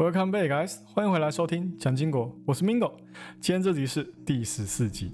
[0.00, 0.78] Welcome back, guys！
[0.94, 2.90] 欢迎回来收听蒋经国，我是 Mingo。
[3.38, 5.12] 今天这集是第十四集。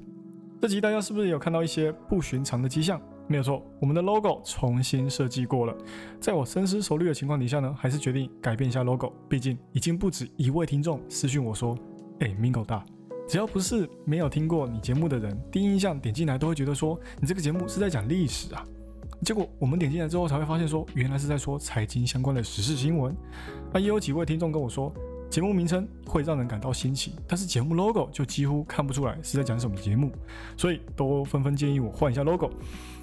[0.62, 3.03] 这集大家是不是有看到一些不寻常的迹象？
[3.27, 5.77] 没有错，我们的 logo 重新设计过了。
[6.21, 9.13] 在我深思熟虑的情况底下呢，还是决定改变一下 logo。
[9.28, 11.77] 毕竟已经不止一位听众私讯我说
[12.23, 12.87] ：“哎，Mingo 大，
[13.27, 18.64] 只要不是没有听过你节目的人，第一印象点进来都会觉得说你这个节目是在讲历史啊。”
[19.23, 23.16] 结果我们点进来之后才会发现说，原来是在说财经相关的时事新闻。
[23.72, 24.92] 那也有几位听众跟我说，
[25.30, 30.12] 节目名称会让人感到新奇，但是节目 logo 就几乎看不出来是在讲什么节目，
[30.56, 32.50] 所以都纷纷建议我换一下 logo。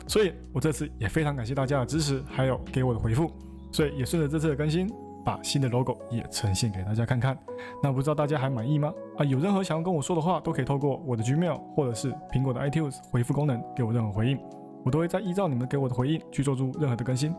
[0.08, 3.32] 所以我这次也非常感谢大家的支持，还有给我的回复，
[3.72, 4.90] 所以也顺着这次的更新，
[5.26, 7.38] 把新的 logo 也呈现给大家看看。
[7.82, 8.94] 那不知道大家还满意吗？
[9.18, 14.38] 啊，有任何想要跟我说的话，都可以透过我的 Gmail 或者是苹果的 iTunes 回复功能给我任何回应，
[14.84, 17.34] 我都会再依照你们给我的回应去做出任何的更新。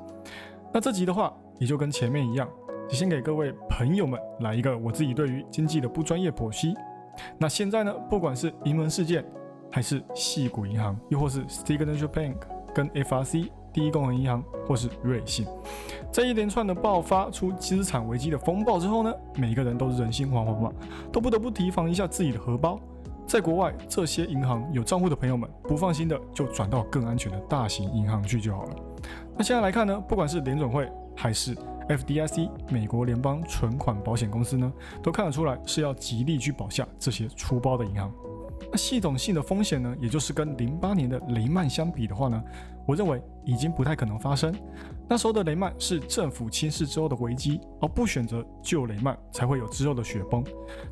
[0.73, 2.49] 那这集的话，也就跟前面一样，
[2.89, 6.75] 先给各位朋友们来一个我自己对于经济的不专业剖析。
[7.39, 9.25] 那现在呢，不管是银门事件，
[9.71, 12.37] 还是细谷银行，又或是 Signature Bank。
[12.75, 15.47] 跟 FRC 第一共和银行或是瑞信，
[16.11, 20.73] 在一连串的爆发出资产危机的风暴之后呢，每一个人都人心惶惶嘛，
[21.13, 22.81] 都不得不提防一下自己的荷包。
[23.35, 28.77] 在国外，这些银行有账户的朋友们不放心的，就转到更安全的大型银行去就好了。
[29.37, 31.53] 那现在来看呢，不管是联准会还是
[31.89, 38.09] FDIC 美国联邦存款保险公司呢，都看得出来是要极力去保下这些粗暴的银行。
[38.71, 42.41] 那系统性的风险呢，也就是跟零八年的雷曼相比的话呢，
[42.87, 44.55] 我认为已经不太可能发生。
[45.09, 50.45] 那时候的雷曼是政府轻视之后的危机，而不选择救雷曼，才会有之后的雪崩。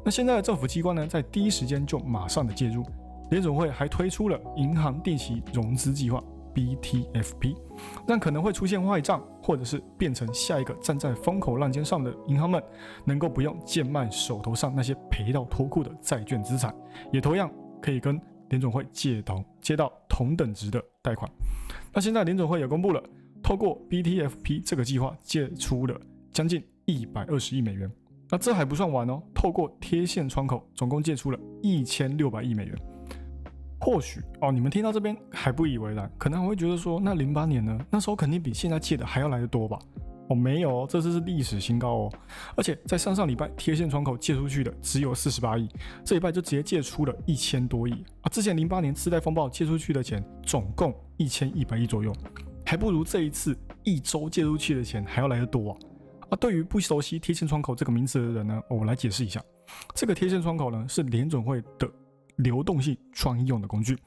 [0.04, 2.84] 那现在的政府机关呢，在第一时间就马上的介入，
[3.30, 6.22] 联总会还推出了银行定期融资计划
[6.54, 7.56] BTFP，
[8.06, 12.62] 让可能会出现坏账，或者是变成下一个站在风口浪尖上的银行们，
[13.04, 16.74] 能够不用贱卖手头上那些赔到脱裤的债券资产，
[17.10, 17.50] 也同样。
[17.82, 18.16] 可以跟
[18.50, 21.28] 联总会借同借到同等值的贷款。
[21.92, 23.02] 那现在联总会也公布了，
[23.42, 26.00] 透过 BTFP 这个计划借出了
[26.32, 27.90] 将近一百二十亿美元。
[28.30, 32.74] 那这还不算完哦，透过贴现窗口，总共借出了一千六百亿美元。
[33.78, 37.78] 或许哦，你们听到这边还不以为然，可能还会觉得说，那零八年呢？
[37.90, 39.78] 那时候肯定比现在借的还要来得多吧？
[40.28, 42.12] 哦，没有哦，这次是历史新高哦！
[42.56, 45.68] 而且在上上礼拜贴现窗口借出去的只有四十八亿，
[46.04, 48.28] 这礼拜就直接借出了一千多亿啊！
[48.30, 52.12] 之前零八年次贷风暴借出去的钱总共一千一百亿左右，
[52.64, 55.78] 还不如这一次一周借出去的钱还要来得多啊！
[56.30, 59.42] 啊，对于不熟悉贴现窗口这个名词的人呢，我来解释一下，
[59.94, 61.90] 这个贴现窗口呢是联准会的。
[62.36, 63.98] 流动性专用的工具，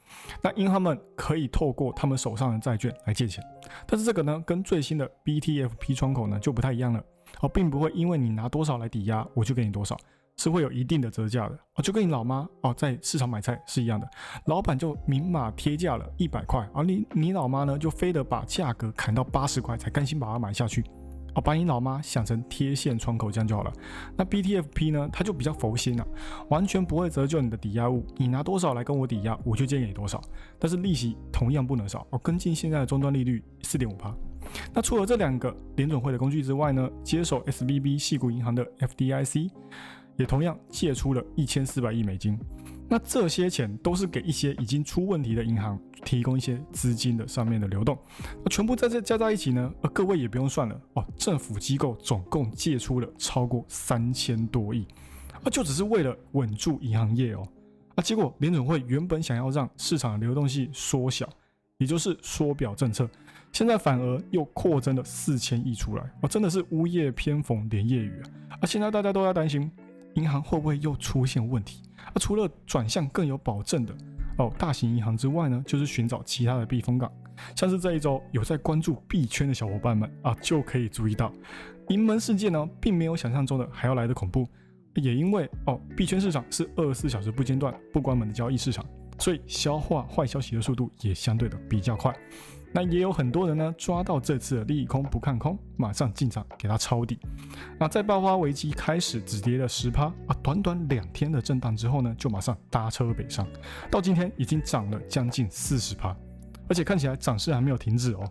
[0.42, 3.42] 那银行们可以透过他们手上的债券来借钱，
[3.86, 7.02] 但是这个呢，跟最新的 BTFP 窗口呢就不太一样了，
[7.40, 9.96] 哦，并不会因为你拿多少来抵押，我就给你多少，
[10.36, 14.08] 是会有一定的折价的，哦，就跟你老妈哦在市场买菜是一样的，
[14.46, 20.84] 老板就明码贴价了一百块，而你你老妈呢就非得把价格砍到八十块才甘心把它买下去。
[21.36, 23.70] 哦，把你老妈想成贴现窗口这样就好了。
[24.16, 25.06] 那 BTFP 呢？
[25.12, 26.08] 它就比较佛心了，
[26.48, 28.06] 完全不会折旧你的抵押物。
[28.16, 30.18] 你拿多少来跟我抵押，我就借给你多少。
[30.58, 32.06] 但是利息同样不能少。
[32.08, 34.16] 哦，跟进现在的终端利率四点五八。
[34.72, 39.50] 那除了这两个联准会的工具之外呢，接手 SBB 系股银行的 FDIC
[40.16, 42.38] 也同样借出了一千四百亿美金。
[42.88, 47.98] 那这些钱都是给一些已经出问题的银行提供一些资金的上面的流动，
[48.44, 54.86] 那全部在这加在一起呢，呃，各位也不用算了哦，政府机构总共借出了超过三千多亿，
[55.42, 57.42] 啊，就只是为了稳住银行业哦，
[57.96, 61.28] 啊，结果联准会原本想要让市场流动性缩小，
[61.78, 63.10] 也就是缩表政策，
[63.50, 69.68] 现在反而又扩增了四千亿出来，啊，真的是乌夜偏逢连夜雨啊，啊，现在大家都在担心。
[70.16, 71.82] 银行会不会又出现问题？
[72.12, 73.94] 那除了转向更有保证的
[74.38, 77.10] 哦大型银行之外呢，就是寻找其他的避风港。
[77.54, 81.30] 像是这一周有在关注币圈的小伙伴们啊，就可以注意到，
[81.88, 84.48] 银门事件呢，并没有想象中的还要来的恐怖。
[84.94, 88.82] 也因为哦币圈市场是二十四小时不间断不关门的交易市场，
[89.18, 92.10] 所以消化坏消息的速度也相对的比较快。
[92.72, 97.18] 那也有很多人呢，抓到这次的利空不看空，马上进场给它抄底。
[97.78, 103.46] 那在爆发危机开始止跌了十趴啊，短短两天的震荡之后呢，就马上搭车北上，
[103.90, 106.14] 到今天已经涨了将近四十趴，
[106.68, 108.30] 而且看起来涨势还没有停止哦。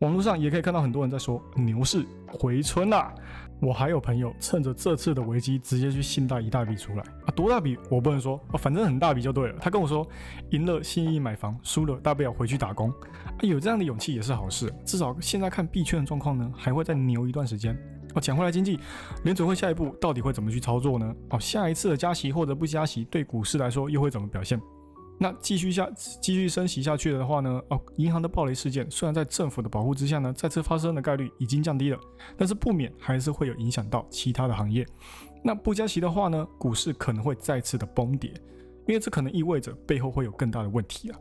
[0.00, 3.14] 网络上也可以看到很多人在说牛市回春啦。
[3.60, 9.58] 我还有朋友趁着这次的危机，直接去信贷一大笔出来啊，多大笔我不能说啊，反正很大笔就对了。
[9.60, 10.06] 他跟我说，
[10.50, 12.90] 赢了信义买房，输了大不了回去打工。
[12.90, 17.76] 啊有这样的勇气也是好事，至少现在看币圈的状况呢，还会再牛一段时间。
[18.14, 18.78] 哦，讲回来经济，
[19.24, 21.14] 联准会下一步到底会怎么去操作呢？
[21.28, 24.60] 哦，下一次的加息或者不加息，对股市来说又会怎么表现？
[25.22, 27.60] 那继续下继续升息下去的话呢？
[27.68, 32.00] 哦，银行的暴雷事件虽然在政府的保护之下呢，再次发生的概率已经降低了，
[32.38, 34.86] 但是不免还是会有影响到其他的行业。
[35.44, 38.30] 那不加息的话呢，股市可能会再次的崩跌，
[38.86, 41.18] 因为这可能意味着背后会有更大的问题啊。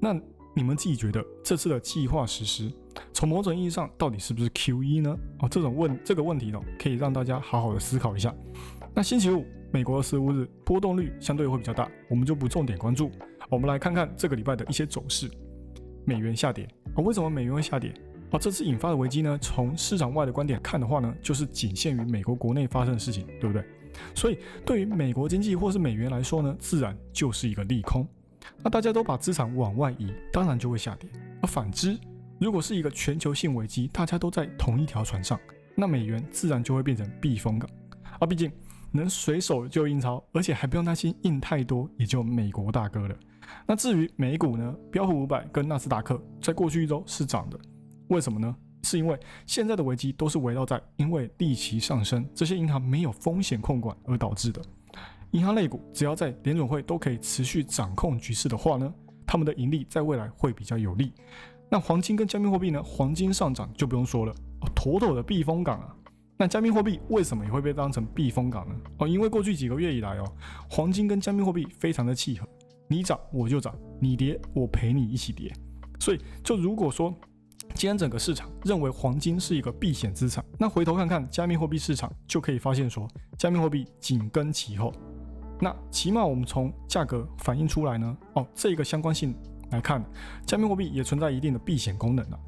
[0.00, 0.18] 那
[0.56, 2.72] 你们自己觉得这次的计划实施，
[3.12, 5.14] 从某种意义上到底是不是 QE 呢？
[5.40, 8.34] 哦，这种问这个问题呢，可以让大家好好的思考一下。
[8.94, 13.10] 那星期五美国的十五日波动率相对会比较大，我们就不重点关注。
[13.48, 15.30] 我们来看看这个礼拜的一些走势。
[16.04, 17.92] 美元下跌啊，为什么美元会下跌？
[18.30, 23.64] 啊，这次引发的危机呢，从市场外的观点看的话呢，就是仅限于美国国内发生的事情，对不对？
[24.14, 28.06] 所以对于美国经济或是美元来说呢，自然就是一个利空。
[28.62, 31.08] 那大家都把资产往外移，当然就会下跌。
[31.40, 31.96] 而反之，
[32.38, 35.38] 如果是一个全球性危机，大家都在同一条船上，
[35.74, 37.70] 那美元自然就会变成避风港。
[38.18, 38.50] 啊，毕竟
[38.90, 43.16] 能随手就印钞，而且还不用担心印太多，也就美国大哥了。
[43.66, 44.74] 那至于美股呢？
[44.90, 47.58] 标普五百跟纳斯达克在过去一周是涨的，
[48.08, 48.54] 为什么呢？
[48.82, 54.60] 是因为现在的危机都是围绕在因为利息上升，这些银行没有风险控管而导致的。
[55.30, 58.92] 银行类股只要在联准会都可以持续掌控局势的话呢，
[59.26, 61.12] 他们的盈利在未来会比较有利。
[61.70, 62.82] 那黄金跟加密货币呢？
[62.82, 65.96] 黄金上涨就不用说了，哦，妥妥的避风港啊。
[66.36, 68.74] 那加密货币为什么也会被当成避风港呢？
[68.98, 70.24] 哦，因为过去几个月以来哦，
[70.68, 72.46] 黄金跟加密货币非常的契合。
[72.88, 75.52] 你涨我就涨，你跌我陪你一起跌。
[76.00, 77.14] 所以，就如果说
[77.74, 83.08] 今天整个市场认为黄金是一个避险资产，那回头看看加密货币市场，就可以发现说，
[83.38, 84.92] 加密货币紧跟其后。
[85.60, 89.34] 那起码我们从价格反映出来呢，哦，这个相关性
[89.70, 90.04] 来看，
[90.44, 92.38] 加密货币也存在一定的避险功能啊。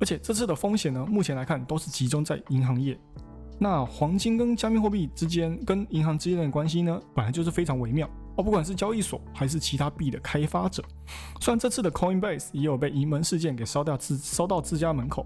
[0.00, 2.98] 而且这次的风险呢，目前来看都是集中在银行业。
[3.60, 8.10] 那黄金跟加密货币之间跟银行之间的关系呢，本来就是非常微妙。
[8.36, 10.82] 哦，不管是交易所还是其他币的开发者，
[11.40, 15.24] 虽然这次的 Coinbase 也有被移门事件给烧掉自烧到自家门口，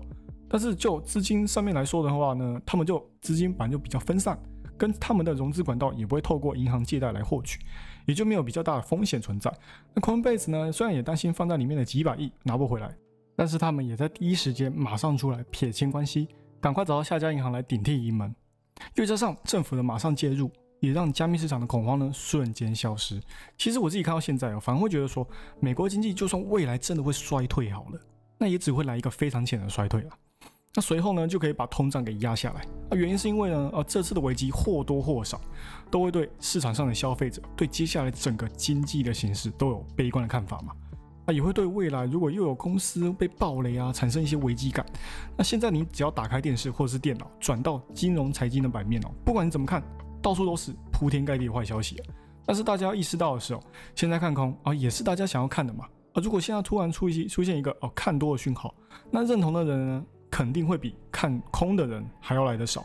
[0.48, 4.38] 但是就资金上面来说的话呢，他们就资金本来就比较分散，
[4.76, 7.58] 跟他们的融资管道也不会透过银行借贷来获取，
[8.04, 9.50] 也就没有比较大的风险存在。
[9.94, 12.94] 那 Coinbase 呢，虽然也担心放在里面的几百亿拿不回来，
[13.34, 16.28] 但是他们也在第一时间马上出来撇清关系，
[16.60, 18.34] 赶快找到下家银行来顶替移门，
[18.96, 20.50] 又加上政府的马上介入。
[20.80, 23.20] 也让加密市场的恐慌呢瞬间消失。
[23.56, 25.26] 其实我自己看到现在哦，反而会觉得说，
[25.60, 28.00] 美国经济就算未来真的会衰退好了，
[28.38, 30.16] 那也只会来一个非常浅的衰退啊。
[30.74, 32.60] 那随后呢就可以把通胀给压下来。
[32.90, 35.40] 啊，原因是因为呢，呃，这次的危机或多或少
[35.90, 40.72] 都会对市场上的消费者对接下来整个经济的形势都有悲观的看法嘛。
[41.24, 44.86] 啊，也会对未来如果又有公司被暴雷啊，产生一些危机感。
[45.36, 49.82] 那现在你只要打开电视或者是电脑，转到金融财经的版面哦，不管你怎么看。
[50.22, 52.00] 到处都是铺天盖地的坏消息，
[52.44, 53.60] 但是大家意识到的是哦，
[53.94, 55.86] 现在看空啊也是大家想要看的嘛。
[56.12, 58.74] 啊，如果现在突然出一出现一个哦看多的讯号，
[59.10, 62.82] 那认同的人呢肯定会比看空的人还要来的少。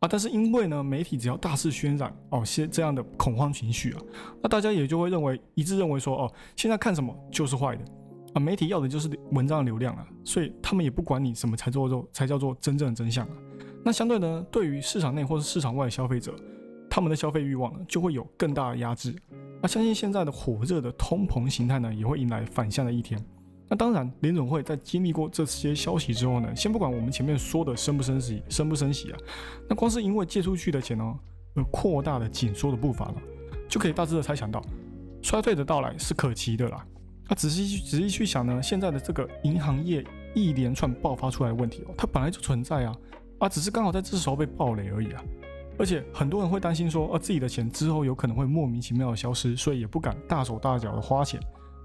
[0.00, 4.00] 啊，但是因为呢媒体只要大肆渲染哦些这样的恐慌情绪啊，
[4.42, 7.84] 那大家也就会认为一致认为说哦现在看什么就是坏的。
[8.34, 13.32] 啊，媒体要的就是文章的流量啊，所以他们也不管你什么才做做才叫做真正的真相啊，
[13.82, 16.34] 那相对呢对于市场内或者市场外的消费者。
[16.96, 19.14] 他们的消费欲望呢，就会有更大的压制。
[19.60, 23.22] 那相信现在的火热的通膨形态呢，也会迎来反向的一天。
[23.68, 29.18] 那当然，联总会在经历过这些消息之后呢，先不管我们前面说的升不升息，升不升息啊，
[29.68, 31.04] 那光是因为借出去的钱呢，
[31.54, 33.16] 而扩大了紧缩的步伐了，
[33.68, 34.64] 就可以大致的猜想到，
[35.20, 36.82] 衰退的到来是可期的啦。
[37.28, 40.02] 那仔细去仔细去想呢，现在的这个银行业
[40.34, 42.96] 一连串爆发出来的问题哦，它本来就存在啊，
[43.40, 45.22] 啊，只是刚好在这时候被暴雷而已啊。
[45.78, 51.40] 而且很多人会担心说，呃，自己的钱之后有可能会莫名其妙的消失，所以也不敢大手大脚的花钱。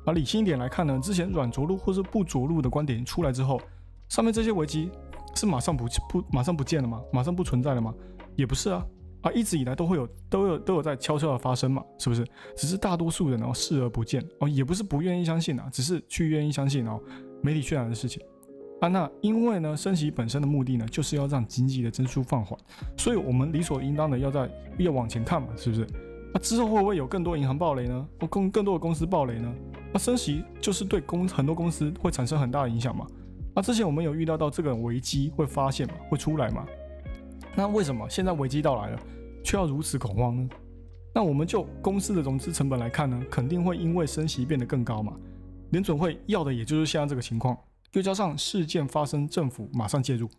[0.05, 3.62] 而理性一点来看呢，之前软着陆或是不着陆的观点出来之后，
[4.10, 4.89] 上面这些危机
[5.36, 7.01] 是马上不不马上不见了吗？
[7.12, 7.93] 马上不存在了吗？
[8.36, 8.86] 也不是啊，
[9.21, 12.25] 啊，一直以来都会有都有都有在悄悄的发生嘛，是不是？
[12.55, 17.00] 只是大多数人哦视而不见哦，也不是不愿意相信啊，只是去愿意相信哦
[17.43, 18.21] 媒体渲染的事情。
[18.81, 22.59] 啊，那因为呢，升息本身的目的呢，就是要让经济的增速放缓，
[22.97, 25.88] 所以我们理所应当的要在要往前看嘛，是不是？
[26.33, 28.07] 那之后会不会有更多银行暴雷呢？
[28.19, 29.53] 或更更多的公司暴雷呢？
[29.93, 33.05] 那升息就是对公很多公司会产生很大的影响嘛？
[33.53, 36.65] 那之前我们有预料到这个危机会发现嘛，会出来嘛？
[37.55, 39.00] 那为什么现在危机到来了，
[39.43, 40.50] 却要如此恐慌呢？
[41.13, 45.13] 那我们就公司的融资成本来看呢，肯定会因为升息变得更高嘛？
[45.69, 47.55] 联准会要的也就是现在这个情况。
[47.93, 50.29] 又加上事件发生，政府马上介入，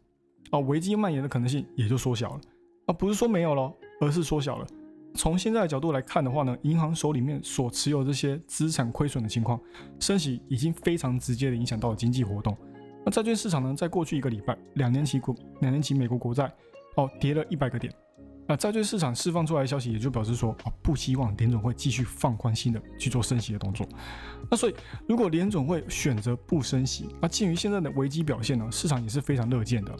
[0.50, 2.40] 啊，危机蔓延的可能性也就缩小了
[2.86, 4.66] 啊，不是说没有了，而是缩小了。
[5.14, 9.60] 从现在的角度来看的话呢，银行手里面所持有这些资产亏损的情况，
[10.00, 12.56] 升息已经非常直接的影响到了经济活动。
[13.04, 16.50] 那债券市场呢，在过去一个礼拜，两年期国两年期美国国债
[16.96, 17.92] 哦跌了一百个点。
[18.52, 23.88] 那债券市场释放出来的消息，也就表示说啊，不希望联准会继续放宽心的去做升息的动作。
[24.50, 24.74] 那所以，
[25.08, 29.96] 如果联准会选择不升息，那鉴于现在的危机表现呢，市场也是非常乐见的。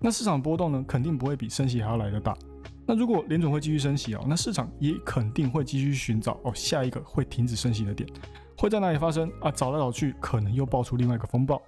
[0.00, 2.36] 那市场波动呢，肯定不会比升息还要来得大。
[2.84, 8.10] 那如果联总会继续升息哦，那市场也肯定会继续寻找哦下一个会停止升息的点，
[8.58, 9.48] 会在哪里发生啊？
[9.48, 11.62] 找来找去，可能又爆出另外一个风暴，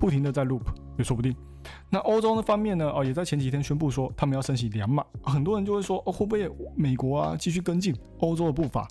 [0.00, 0.62] 不停的在 loop
[0.98, 1.32] 也说不定。
[1.90, 2.90] 那欧洲的方面呢？
[2.94, 8.86] 哦，也在前几天宣布说他们要升息两码，很多人就会说哦，会不会美国啊继续跟进欧洲的步伐？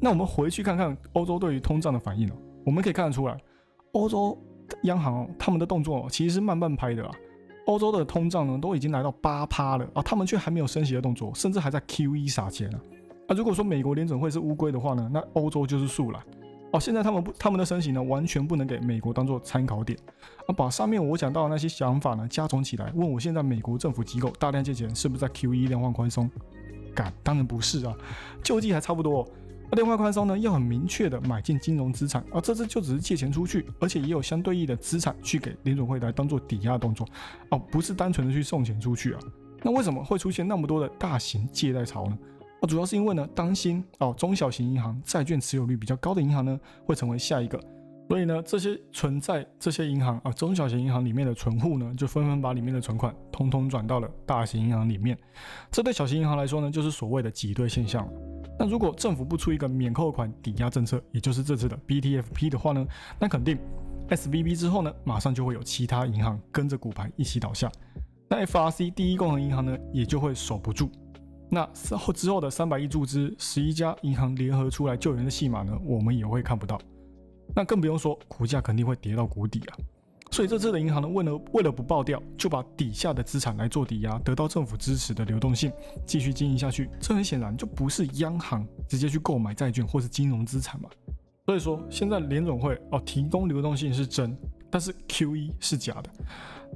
[0.00, 2.34] 那我们回去看看欧洲对于通胀的反应哦，
[2.64, 3.36] 我们可以看得出来，
[3.92, 4.38] 欧洲
[4.84, 7.10] 央行哦他们的动作哦其实是慢半拍的啊。
[7.66, 12.80] 欧洲的通胀呢都已经来到八趴了啊，他们却还没有升息的动作，甚至还在 QE 撒钱啊。
[13.28, 16.24] 啊，如果说美国联准会是乌龟的话呢，那欧洲就是树了
[16.72, 16.80] 哦。
[16.80, 19.98] 现在他们不，他们的身形呢完全不能给美国当做参考点
[20.46, 20.52] 啊。
[20.52, 26.30] 把上面我讲到的那些想法呢加总起来，问我现在美国政府机构大量借钱是不是在 QE 量化宽松？
[26.94, 27.94] 敢，当然不是啊，
[28.42, 29.28] 救济还差不多。
[29.70, 37.06] 而量化宽松呢，要很明确的买进金融资产，而这次就只是借钱出去，而且也有相对应的资产去给联总会来当做抵押动作，
[37.50, 39.20] 哦，不是单纯的去送钱出去啊。
[39.62, 42.18] 那为什么会出现那么多的大型借贷潮呢？
[42.60, 47.60] 啊，主要是因为呢，担心哦，中小型银行债券持有率比较高的银行呢，会成为下一个，
[48.08, 55.16] 所以呢，这些存在这些银行啊，中小型银行里面的存户呢，就纷纷把里面的存款通通转到了大型银行里面，
[55.70, 58.08] 这对小型银行来说呢，就是所谓的挤兑现象。
[58.58, 62.84] 那如果政府不出一个免扣款抵押政策，也就是这次的 BTFP 的话呢，
[63.20, 63.56] 那肯定
[64.08, 67.70] SBB 之后呢，马上就会有其他银行跟着股牌一起倒下，
[68.28, 70.90] 那 FRC 第一共和银行呢，也就会守不住。
[71.50, 76.78] 那之后之后的三百亿注资，十一家银行联合出来救援的戏码呢，我们也会看不到。
[77.56, 79.78] 那更不用说股价肯定会跌到谷底啊。
[80.30, 85.72] 所以这次的银行呢，为了为了不爆掉，就把底下的资产来做抵押，得到政府支持的流动性，
[86.04, 86.90] 继续经营下去。
[87.00, 90.90] 这很显然就不是央行直接去购买债券或是金融资产嘛。
[91.46, 94.36] 所以说现在联总会哦提供流动性是真，
[94.70, 96.10] 但是 QE 是假的。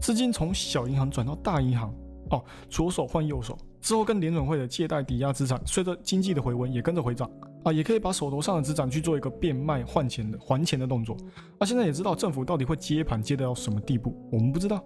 [0.00, 1.95] 资金从小银行转到大银行
[2.31, 7.31] 哦，左手换右手之后，跟联总会的借贷抵押资产随着经济的回温也跟着回涨。
[7.65, 11.17] 啊，也可以把手头上的资产去做一个变卖换钱的还钱的动作。
[11.59, 14.85] 啊，现在也知道政府到底会接盘接到什么地步，我们不知道。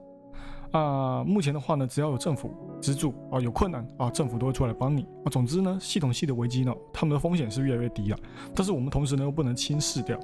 [0.73, 5.07] 啊，目前的话呢，只要有政府资助啊，有困难啊，政府都会出来帮你。
[5.25, 8.19] 啊，总之呢，系统性的危机呢，他们的风险是越来越低了。
[8.55, 10.19] 但是我们同时呢，又不能轻视掉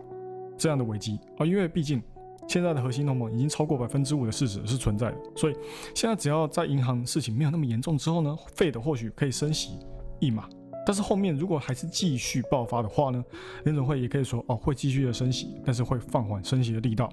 [0.59, 2.03] 这样的危机啊，因为毕竟
[2.49, 5.17] 现在的核心同盟已经超过百分之五的事实是存在的。
[5.37, 5.55] 所以
[5.95, 9.79] 现在只要在银行事情没有那么严重之后呢，费的或许可以升息
[10.21, 10.49] 一码。
[10.85, 13.25] 但是后面如果还是继续爆发的话呢，
[13.65, 17.09] 联总会也可以说哦会继续的升息，但是会放缓升息的力道。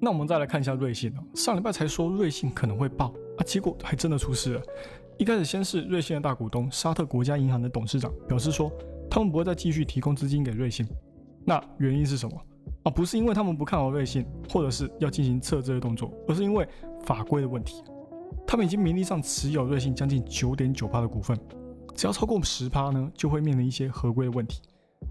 [0.00, 3.06] 那我们再来看一下瑞信哦，上礼拜才说瑞信可能会爆
[3.38, 4.62] 啊，结果还真的出事了。
[5.16, 8.70] 一开始先是瑞信的大股东沙特国家银行的董事长表示说，
[9.10, 10.86] 他们不会再继续提供资金给瑞信。
[11.44, 12.40] 那原因是什么
[12.88, 12.90] 啊？
[12.90, 16.66] 不是因为他们不看好瑞信，或者是要进行撤资的动作，而是因为
[17.04, 17.82] 法规的问题。
[18.46, 21.38] 他们已经名义上持有瑞信将近九点九趴的股份。
[21.94, 24.62] 只要超过十趴呢，就会面临一些合规的问题。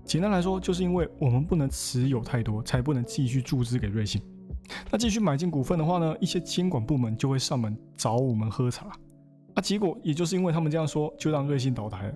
[0.04, 4.22] 简单来说，就是因为我们不能持有太多，才不能继续注资给瑞信。
[4.90, 8.88] 那继续买进股份的话呢，一些监管部门就会上门找我们喝茶。
[9.54, 12.14] 啊，结果也就是因为他们这样说，就让瑞信倒台了。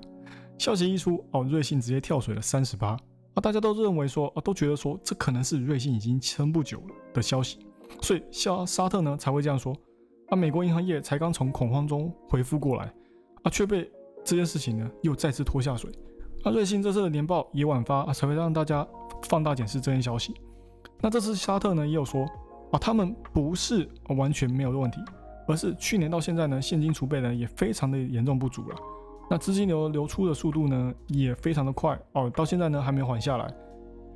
[0.58, 2.98] 消息一出，哦，瑞信直接跳水了三十八。
[3.34, 7.60] 啊，大家都认为说，啊，都觉得说，这可能是瑞信已经撑不久了的消息。
[8.02, 9.76] 所以沙沙特呢才会这样说。
[10.30, 12.94] 啊，美国银行业才刚从恐慌中恢复过来，
[13.44, 13.92] 啊，却被。
[14.24, 15.90] 这件事情呢，又再次拖下水。
[16.46, 18.88] 那瑞信这次的年报也晚发，才会让大家
[19.24, 20.36] 放大检视这件消息。
[21.02, 22.24] 那这次沙特呢，也有说
[22.72, 25.00] 啊，他们不是完全没有问题，
[25.48, 28.76] 而是去年到现在呢，现金储备呢也非常的严重不足了。
[29.32, 33.50] 那资金流流出的速度呢，也非常的快哦，到现在呢还没缓下来。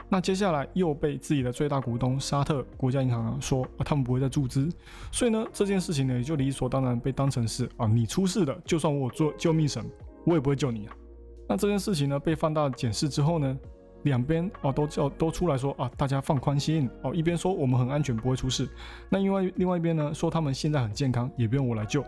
[0.10, 4.70] 那接下来又被自己的最大股东沙特国家银行说啊，他们不会再注资，
[5.14, 9.82] 所以呢，这件事情呢也就理所当然被当成是啊，你出事的，就算我做救命神，
[10.26, 10.94] 我也不会救你啊。
[11.48, 13.58] 那这件事情呢被放大检视之后呢，
[14.04, 18.68] 两边哦都叫都出来说啊，大家放宽心哦，一边说我们很安全不会出事，
[19.08, 22.04] 那另外另外一边呢说他们现在很健康，也不用我来救。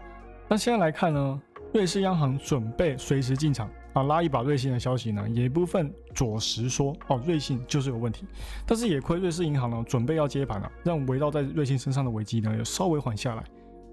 [0.49, 1.41] 那现在来看呢，
[1.77, 3.69] 瑞士央行准备随时进场。
[3.93, 8.25] 啊，拉一把瑞信的消息呢，也一部分着实说哦，瑞信就是有问题，
[8.65, 13.43] 但是也亏瑞士银行呢准备要接盘了，让围绕在瑞信身上的危机呢有稍微缓下来。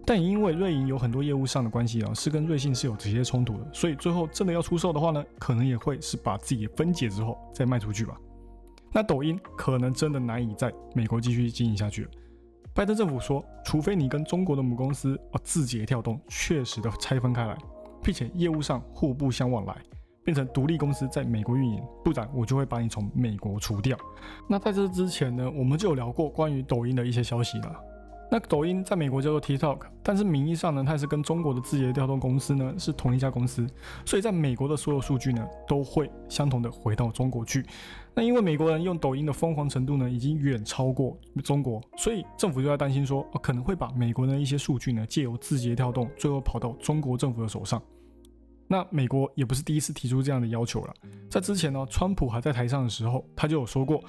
[0.07, 8.15] 但因为瑞银有很多业务上的关系啊，是跟瑞信是有直接冲突的，所以最后真的要出售的话呢，可能也会是把自己分解之后再卖出去吧。
[8.93, 12.11] 那抖音可能真的难以在美国继续经营下去了。
[12.75, 17.57] 拜登政府说，除非你跟中国的母公司啊字节跳动确实的拆分开来，
[18.05, 19.75] 并且业务上互不相往来，
[20.23, 23.97] 变成独立公司在美国运营，不然我就会把你从美国除掉。
[24.47, 27.75] 那在这之前呢，我们就有聊过关于抖音的一些消息了。
[28.31, 33.65] 那抖音在美国叫做 TikTok，但是名义上呢，它也是跟中国的字节跳动公司呢是同一家公司，
[34.05, 37.65] 所以在美国的所有数据呢都会相同的回到中国去。
[38.13, 47.81] 那因为美国人用抖音的疯狂程度呢已经远超过中国，所以政府就在担心说，可能会把美国的一些数据呢借由字节跳动最后跑到中国政府的手上。
[48.67, 50.95] 那美国也不是第一次提出这样的要求了，
[51.31, 54.03] 在之前呢，川普还在台上的时候，他就有说过，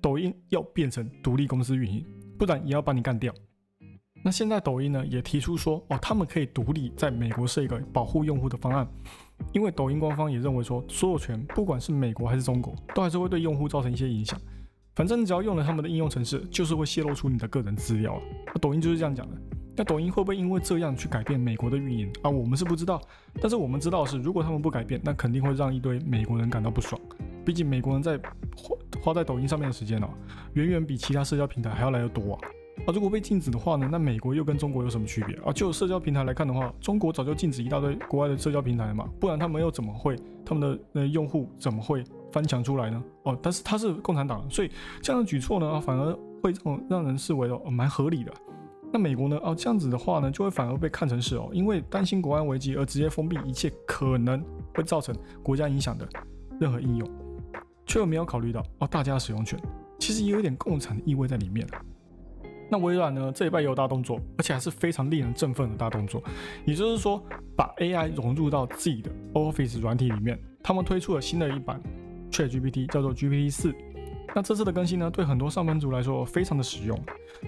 [0.00, 2.04] 抖音要变成独立公司运营，
[2.38, 3.32] 不然也要把你干掉。
[4.22, 8.86] 那现在抖音呢也提出说，哦，他们可以独立在美国设一个保护用户的方案，
[9.54, 14.38] 因为抖音官方也认为说，所有权不管是美国还是中国，都还是会对用户造成一些影响。
[14.94, 18.20] 反正你只要用了他们的应用程式，就是会泄露出你的个人资料。
[18.48, 19.36] 那抖音就是这样讲的。
[19.76, 22.28] 那抖音会不会因为这样去改变美国的运营啊？
[22.28, 23.00] 我们是不知道，
[23.40, 27.00] 但是我们知道是，如果他们不改变，那肯定会让一堆美国人感到不爽。
[27.44, 28.18] 毕竟美国人在
[28.56, 30.08] 花花在抖音上面的时间呢，
[30.52, 32.40] 远远比其他社交平台还要来得多啊。
[32.86, 33.88] 啊，如果被禁止的话呢？
[33.90, 35.52] 那美国又跟中国有什么区别啊？
[35.52, 43.02] 就社交平台来看的话，中国早就禁止一大堆国外的社交平台嘛，不然他们又怎么会他们的呃用户怎么会翻墙出来呢？
[43.24, 44.70] 哦，但是他是共产党，所以
[45.02, 46.12] 这样的举措呢，反而
[46.42, 48.32] 会让让人视为哦蛮合理的。
[48.92, 49.38] 那美国呢？
[49.42, 54.44] 哦，这样子的话呢，就会反而被看成是哦，因为担心国安危机而直接封闭一切可能
[54.74, 56.08] 会造成国家影响的
[56.60, 57.08] 任何应用，
[57.86, 59.58] 却又没有考虑到哦大家的使用权，
[59.98, 61.66] 其实也有点共产的意味在里面。
[62.72, 63.32] 那微软呢？
[63.34, 66.22] 这一拜也有大动作，而且还是非常令人振奋的大动作。
[66.64, 67.20] 也就是说，
[67.56, 71.80] 把 AI 融入到自己的 Office 软体里面，他们推出了新的一版
[72.30, 73.74] ChatGPT，叫做 GPT 四。
[74.34, 76.98] 那这次的更新呢，对很多上班族来说非常的实用。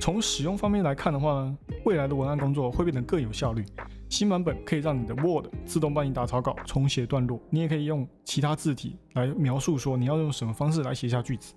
[0.00, 3.64] 从使用方面来看的话呢，未来的文案工作会变得更有效率。
[4.08, 11.54] 新版本可以让你的 Word 自动帮你打草稿、重写段落，你也可以用其他字体来描述说你要用什么方式来写下句子。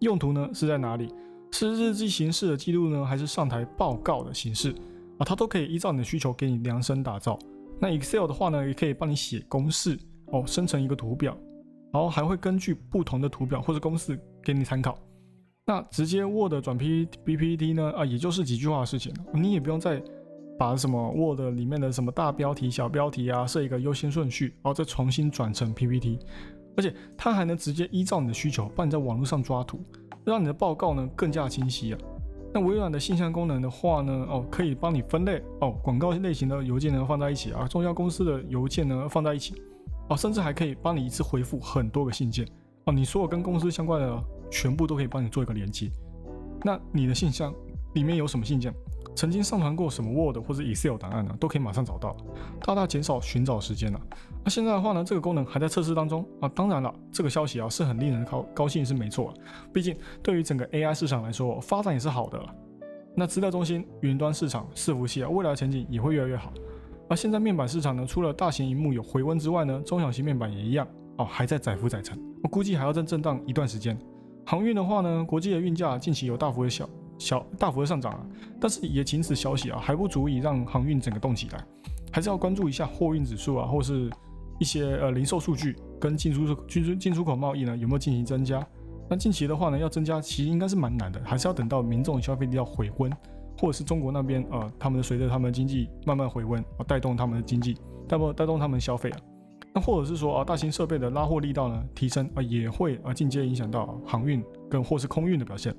[0.00, 1.14] 用途呢是在哪里？
[1.52, 4.70] 是日记形式的记录呢，还是上台报告的形式
[5.18, 5.22] 啊？
[5.24, 7.38] 它都可以依照你的需求给你量身打造。
[7.78, 11.36] 那 Excel 的话呢，也可以帮你写公式哦，生成一个图表，
[11.92, 14.98] 然后还会根据不同的图表或者公式给你参考。
[15.66, 20.02] 那直接 Word 转 P B P T 呢啊，也就是几句话的事情，你也不用再
[20.58, 26.18] 把什么 Word 里面的什么大标题、小标题啊设一个优先顺序，然后再重新转成 P P T，
[26.76, 29.80] 而且它还能直接依照你的需求帮你在网络上抓图。
[30.24, 31.98] 让你的报告呢更加清晰啊。
[32.54, 39.54] 那微软的信箱功能的话呢，哦，可以帮你分类哦，广告类型的邮件呢放在一起啊，重要公司的邮件呢放在一起
[40.08, 42.46] 哦，甚至还可以帮你一次回复很多个信件
[42.84, 45.90] 哦，你所有跟公司相关的全部都可以帮你做一个连接。
[46.62, 47.52] 那你的信箱
[47.94, 48.72] 里面有什么信件？
[49.14, 51.36] 曾经上传过什么 Word 或者 Excel 档案呢？
[51.38, 52.16] 都可以马上找到，
[52.62, 54.00] 大大减少寻找时间了。
[54.42, 56.48] 那现在的话呢，这个功能还在测试当中啊。
[56.54, 59.34] 当然了，这个消息啊是很令人高高兴是没错，
[59.70, 62.54] 毕竟对于整个 AI 市场来说，发展也是好的了。
[63.14, 66.50] 那资料中心、云端市场、伺服器啊，未来前景也会越来越好。
[67.08, 70.86] 而现在面板市场呢，除了大型荧幕有回温之外呢，中小型面板也一样
[71.18, 72.18] 哦，还在载浮载沉。
[72.42, 73.98] 我估计还要再震荡一段时间。
[74.46, 76.88] 航运的话呢，国际的运价近期有大幅的小。
[77.18, 78.26] 小大幅的上涨啊，
[78.60, 81.64] 但是也仅此消息啊，还不足以让航运整个动起来，
[82.10, 84.10] 还是要关注一下货运指数啊，或是
[84.58, 88.66] 一些呃零售数据跟进出进出进出口贸易呢有没有进行增加？
[89.08, 93.12] 那近期的话呢，要增加其实应该是蛮难的，还是要等到民众消费力要回温，
[93.58, 97.76] 或者是中国那边呃他们随着他们经济慢慢回温啊，带动他们的经济，
[98.08, 99.18] 带不带动他们消费啊？
[99.74, 105.74] 那或者是说啊，大型设备的拉货力道呢提升啊，也会啊间接影响到航运跟或是空运的表现。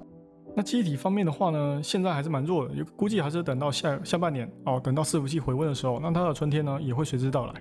[0.56, 7.54] 那机体方面的话呢，现在还是蛮弱的，估计还是等到下下半年哦，等到伺服器回温的时候，那它的春天呢也会随之到来。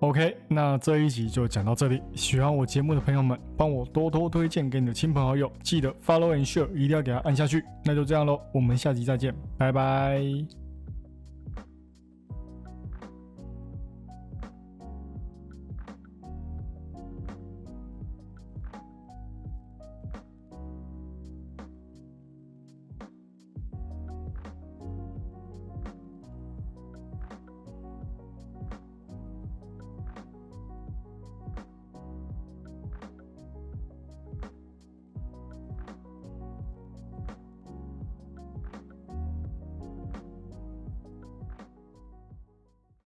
[0.00, 7.64] OK，那这一集就讲到这里，喜欢我节目的朋友们，帮我多多推荐给你的亲朋好友，记得 Follow and Share，一定要给它按下去。
[7.84, 10.67] 那就这样喽，我们下集再见，拜拜。